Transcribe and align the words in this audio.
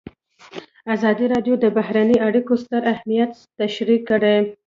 ازادي 0.95 1.25
راډیو 1.33 1.55
د 1.59 1.65
بهرنۍ 1.77 2.17
اړیکې 2.27 2.55
ستر 2.63 2.81
اهميت 2.93 3.31
تشریح 3.59 3.99
کړی. 4.09 4.37